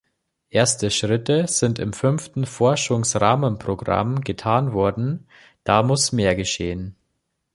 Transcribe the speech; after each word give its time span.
Erste 0.49 0.89
Schritte 0.89 1.45
sind 1.47 1.77
im 1.77 1.93
fünften 1.93 2.47
Forschungsrahmenprogramm 2.47 4.21
getan 4.21 4.73
worden, 4.73 5.27
da 5.63 5.83
muss 5.83 6.11
mehr 6.11 6.33
geschehen. 6.35 6.95